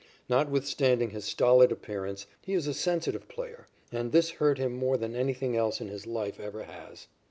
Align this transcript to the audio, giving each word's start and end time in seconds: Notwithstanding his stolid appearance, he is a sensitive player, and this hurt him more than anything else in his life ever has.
Notwithstanding 0.27 1.11
his 1.11 1.25
stolid 1.25 1.71
appearance, 1.71 2.25
he 2.41 2.53
is 2.53 2.65
a 2.65 2.73
sensitive 2.73 3.27
player, 3.27 3.67
and 3.91 4.11
this 4.11 4.31
hurt 4.41 4.57
him 4.57 4.73
more 4.75 4.97
than 4.97 5.15
anything 5.15 5.55
else 5.55 5.79
in 5.79 5.89
his 5.89 6.07
life 6.07 6.39
ever 6.39 6.63
has. 6.63 7.05